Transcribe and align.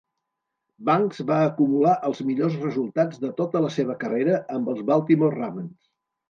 Banks 0.87 1.19
va 1.31 1.35
acumular 1.49 1.93
els 2.09 2.21
millors 2.29 2.55
resultats 2.63 3.21
de 3.27 3.31
tota 3.43 3.61
la 3.67 3.71
seva 3.77 3.97
carrera 4.05 4.41
amb 4.57 4.73
els 4.75 4.83
Baltimore 4.91 5.41
Ravens. 5.45 5.79